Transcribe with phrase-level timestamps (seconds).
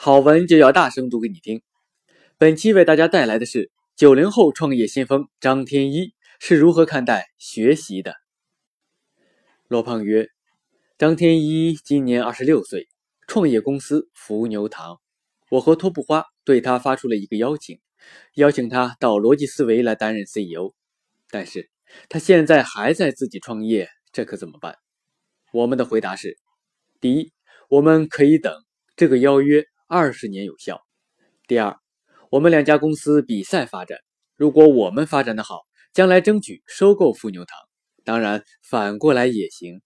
[0.00, 1.60] 好文就要大声读给你听。
[2.36, 8.14] 本期为大家带来的是九零后创业先锋张天一是如何看待学习的。
[9.66, 10.28] 罗胖曰
[10.98, 12.86] ：“张天一今年二十六岁，
[13.26, 15.00] 创业公司伏牛堂。
[15.50, 17.80] 我和托布花对他发出了一个邀请，
[18.34, 20.74] 邀请他到逻辑思维来担任 CEO。
[21.28, 21.70] 但是
[22.08, 24.76] 他现在还在自己创业，这可怎么办？
[25.52, 26.38] 我们的回答是：
[27.00, 27.32] 第一，
[27.68, 28.54] 我们可以等
[28.94, 30.82] 这个邀约。”二十年有效。
[31.46, 31.78] 第二，
[32.30, 33.98] 我们两家公司比赛发展，
[34.36, 35.62] 如果我们发展的好，
[35.94, 37.58] 将来争取收购富牛堂。
[38.04, 39.80] 当然，反过来也行。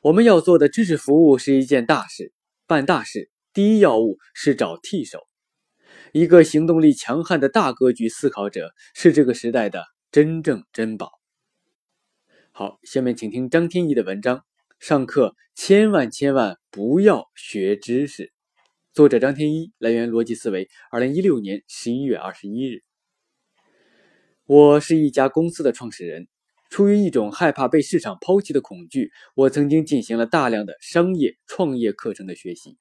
[0.00, 2.32] 我们要做的知识服务是一件大事，
[2.68, 5.26] 办大事第一要务是找替手。
[6.12, 11.10] 一个行动力强悍的大格局思考者是这个时代的真正珍宝。
[12.52, 14.44] 好，下面请听张天翼的文章。
[14.78, 18.32] 上课千万千万不要学知识。
[18.96, 20.70] 作者张天一，来源逻辑思维。
[20.90, 22.82] 二零一六年十一月二十一日，
[24.46, 26.28] 我是一家公司的创始人。
[26.70, 32.78] 出于一种害怕被市场抛弃的恐惧，我曾经进行了大量的商业创业课程的学习。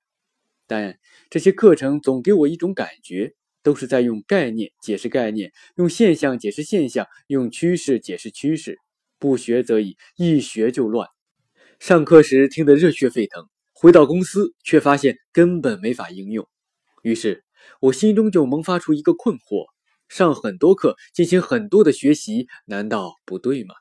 [0.67, 0.97] 但
[1.30, 8.79] 这些课程总给我一种感觉，都是在用概念解释概念，用现象解释现象，用趋势解释趋势。
[9.19, 11.09] 不学则已，一学就乱。
[11.77, 13.50] 上课时听得热血沸腾。
[13.78, 16.48] 回到公司，却发现根本没法应用，
[17.04, 17.44] 于是
[17.81, 19.66] 我心中就萌发出一个困惑：
[20.08, 23.76] 上很多课，进行很多的学习，难道不对吗？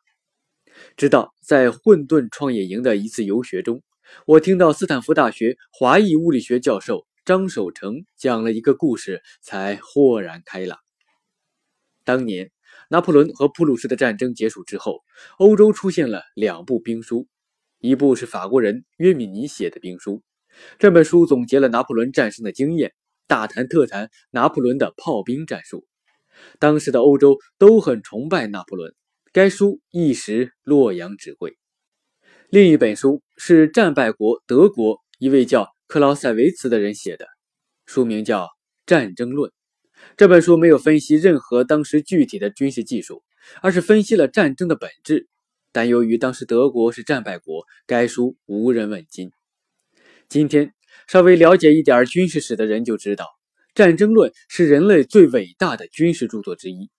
[0.97, 3.85] 直到在混沌创业营的一次游学中，
[4.27, 10.81] 我听到斯坦福大学华裔物理学教授张守成讲了一个故事，才豁然开朗。
[12.03, 12.51] 当年
[12.91, 15.03] 拿破仑和普鲁士的战争结束之后，
[15.39, 17.29] 欧洲出现了两部兵书。
[17.85, 20.23] 一部是法国人约米尼写的兵书，
[20.79, 22.95] 这本书总结了拿破仑战胜的经验，
[23.27, 25.85] 大谈特谈拿破仑的炮兵战术。
[26.59, 28.95] 当时的欧洲都很崇拜拿破仑，
[29.35, 31.59] 该书一时洛阳纸贵。
[32.49, 37.27] 另一本书是战败国德国一位叫克劳塞维茨的人写的，
[37.85, 38.45] 书名叫
[38.87, 39.51] 《战争论》。
[40.17, 43.23] 这本书没有分析任何当时具体的军事技术，
[43.61, 45.29] 而是分析了战争的本质。
[45.75, 49.33] 但由于当时德国是战败国，该书无人问津。
[50.29, 50.73] 今天
[51.09, 53.25] 稍微了解一点军事史的人就知道，
[53.75, 56.91] 《战争论》是人类最伟大的军事著作之一。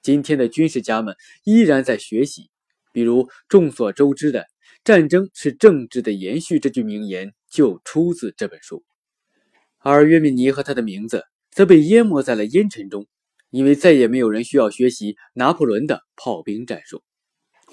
[0.00, 2.50] 今天的军事家们依然在学习，
[2.92, 4.46] 比如众所周知的
[4.84, 8.84] “战争是政治的延续”这句名言就出自这本书。
[9.78, 13.08] 而约米尼和他的名字则被淹没在了烟尘中，
[13.50, 17.02] 因为再也没有人需要学习拿破仑的炮兵战术。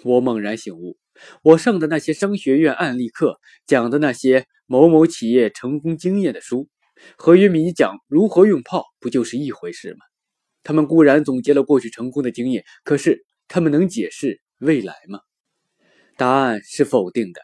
[0.07, 0.97] 我猛然醒悟，
[1.43, 6.69] 我上的那些商学院案例课，讲的那些某某企业成功经验的书，
[7.17, 9.99] 和约米讲如何用炮，不就是一回事吗？
[10.63, 15.19] 他们固然总结了过去成功的经验，可是他们能解释未来吗？
[16.15, 17.41] 答案是否定的。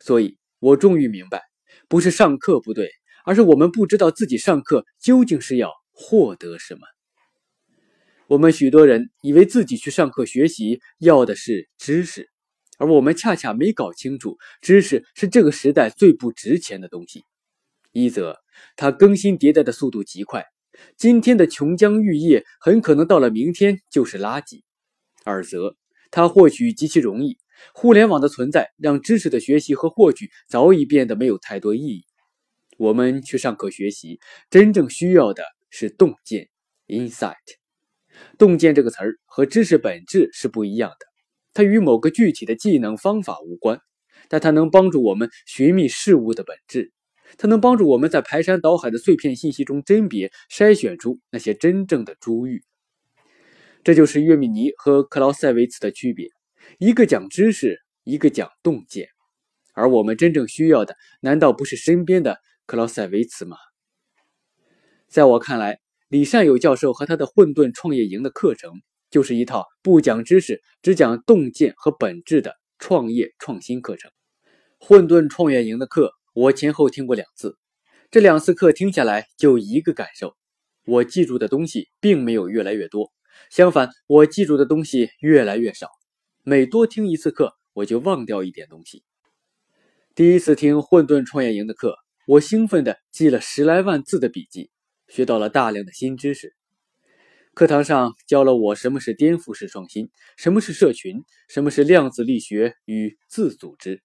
[0.00, 1.42] 所以我终于明白，
[1.88, 2.90] 不是上课不对，
[3.24, 6.80] 而是我们不知道自己上课究竟是要获得什么。
[8.30, 12.30] 我们许多人以为自己去上课学习要的是知识，
[12.78, 17.24] 而我们恰恰没搞清楚，知识是这个时代最不值钱的东西。
[17.90, 18.36] 一则，
[18.76, 20.44] 它更新迭代的速度极快，
[20.96, 24.60] 今天的琼浆玉液很可能到了明天就是垃圾；
[25.24, 25.74] 二则，
[26.12, 27.36] 它获取极其容易，
[27.74, 32.04] 互联网的存在让知识的学习和获取早已变得没有太多意义。
[32.78, 34.20] 我们去上课学习，
[34.50, 36.48] 真正需要的是洞见
[36.86, 37.59] （insight）。
[38.38, 41.06] 洞见这个词儿和知识本质是不一样的，
[41.52, 43.80] 它与某个具体的技能方法无关，
[44.28, 46.92] 但它能帮助我们寻觅事物的本质，
[47.36, 52.62] 它能帮助我们在排山倒海的碎片信息中甄别、筛选出那些真正的珠玉。
[53.82, 56.28] 这就是约米尼和克劳塞维茨的区别，
[56.78, 59.08] 一个讲知识，一个讲洞见，
[59.74, 63.56] 而我们真正需要的，难道不是身边的克劳塞维茨吗？
[65.08, 65.80] 在我看来。
[66.10, 68.72] 李善友教授和他的混沌创业营的课程，
[69.12, 74.10] 就是一套不讲知识、只讲洞见和本质的创业创新课程。
[74.80, 77.56] 混沌创业营的课，我前后听过两次，
[78.10, 80.34] 这两次课听下来就一个感受：
[80.84, 83.12] 我记住的东西并没有越来越多，
[83.48, 85.86] 相反，我记住的东西越来越少。
[86.42, 89.04] 每多听一次课，我就忘掉一点东西。
[90.16, 91.94] 第一次听混沌创业营的课，
[92.26, 94.72] 我兴奋地记了十来万字的笔记。
[95.10, 96.54] 学到了大量的新知识。
[97.52, 104.02] 课堂上教了我什么是颠覆式创新，什么是社群，什么是量子力学与自组织。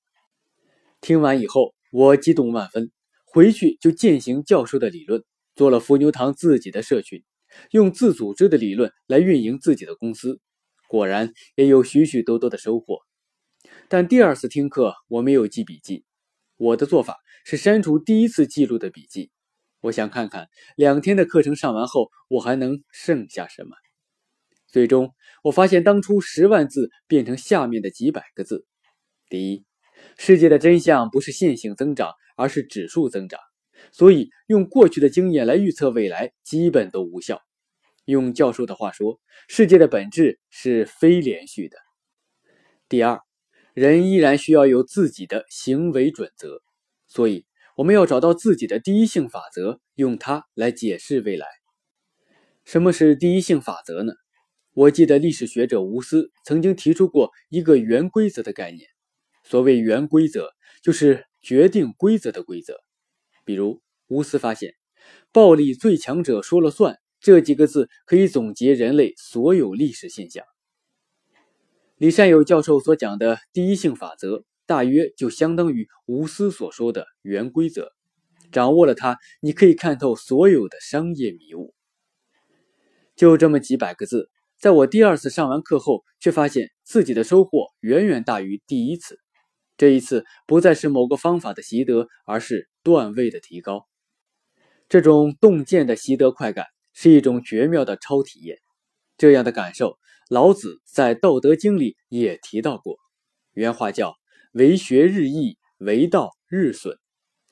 [1.00, 2.92] 听完以后，我激动万分，
[3.24, 5.24] 回去就践行教授的理论，
[5.56, 7.24] 做了伏牛堂自己的社群，
[7.70, 10.42] 用自组织的理论来运营自己的公司，
[10.88, 12.98] 果然也有许许多多的收获。
[13.88, 16.04] 但第二次听课我没有记笔记，
[16.58, 19.30] 我的做法是删除第一次记录的笔记。
[19.86, 23.76] 我想看看两天的课程上完后，我还能剩下什么。
[24.66, 28.66] 最终，我发现当初十万字变成下面的几百个字。
[29.30, 29.64] 第一，
[30.18, 33.40] 世界的真相不是线性增长，而是指数增长，
[33.92, 37.40] 所以用过去的经验来预测未来基本都无效。
[38.06, 41.78] 用教授的话说，世界的本质是非连续的。
[42.90, 43.20] 第二，
[43.76, 46.64] 人依然需要有自己的行为准则，
[47.06, 51.46] 所以我们要找到自己的第一性法则，用它来解释未来。
[52.64, 54.14] 什么是第一性法则呢？
[54.74, 58.88] 我记得历史学者吴思曾经提出过一个原规则的概念。
[59.44, 60.52] 所谓原规则，
[60.82, 62.78] 就是决定规则的规则。
[63.44, 64.74] 比如，吴思发现
[65.34, 70.46] “暴力最强者说了算”这几个字可以总结人类所有历史现象。
[71.98, 77.92] 李善友教授所讲的第一性法则，大约就相当于吴思所说的原规则。
[78.52, 81.74] 掌握了它，你可以看透所有的商业迷雾。
[83.16, 84.30] 就这么几百个字。
[84.58, 89.20] 在我第二次上完课后，却发现自己的收获远远大于第一次。
[89.78, 93.86] 这一次不再是某个方法的习得，而是段位的提高。
[94.88, 98.58] 这种洞见的习得快感是一种绝妙的超体验。
[99.18, 99.98] 这样的感受，
[100.30, 102.98] 老子在《道德经》里也提到过。
[103.54, 104.16] 原话叫
[104.56, 106.98] “为学日益，为道日损”，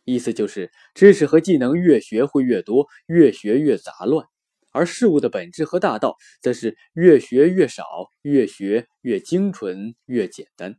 [0.05, 4.25] 意思就是知识和技能越学会越多，越学越杂乱。
[4.71, 7.83] 而事物的本质和大道，则是越学越少，
[8.21, 10.77] 越学越精纯，越简单。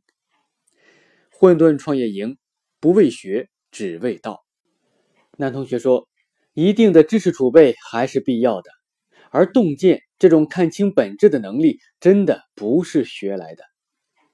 [1.30, 2.38] 混沌创业营
[2.80, 4.46] 不为学，只为道。
[5.36, 6.08] 男同学说，
[6.54, 8.70] 一定的知识储备还是必要的，
[9.30, 13.62] 而洞见这种看清本质的能力，真的不是学来的。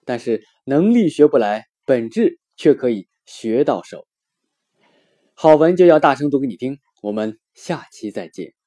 [0.05, 4.07] 但是能力学不来，本质却可以学到手。
[5.35, 8.60] 好文就要大声读给你听，我们下期再见。